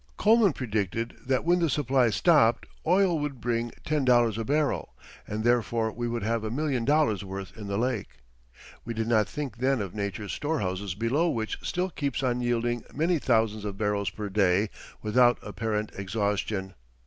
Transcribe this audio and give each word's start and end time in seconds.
Coleman 0.17 0.53
predicted 0.53 1.13
that 1.27 1.45
when 1.45 1.59
the 1.59 1.69
supply 1.69 2.09
stopped, 2.09 2.65
oil 2.87 3.19
would 3.19 3.39
bring 3.39 3.71
ten 3.85 4.03
dollars 4.03 4.35
a 4.39 4.43
barrel 4.43 4.95
and 5.27 5.43
therefore 5.43 5.91
we 5.91 6.07
would 6.07 6.23
have 6.23 6.43
a 6.43 6.49
million 6.49 6.85
dollars 6.85 7.23
worth 7.23 7.55
in 7.55 7.67
the 7.67 7.77
lake. 7.77 8.07
We 8.83 8.95
did 8.95 9.07
not 9.07 9.29
think 9.29 9.57
then 9.57 9.79
of 9.79 9.93
Nature's 9.93 10.33
storehouse 10.33 10.95
below 10.95 11.29
which 11.29 11.59
still 11.61 11.91
keeps 11.91 12.23
on 12.23 12.41
yielding 12.41 12.83
many 12.91 13.19
thousands 13.19 13.63
of 13.63 13.77
barrels 13.77 14.09
per 14.09 14.27
day 14.27 14.71
without 15.03 15.37
apparent 15.43 15.91
exhaustion. 15.95 16.73